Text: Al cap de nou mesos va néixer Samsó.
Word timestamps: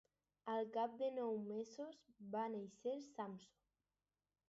Al 0.53 0.65
cap 0.77 0.95
de 1.01 1.09
nou 1.19 1.37
mesos 1.51 2.01
va 2.35 2.49
néixer 2.57 2.99
Samsó. 3.13 3.65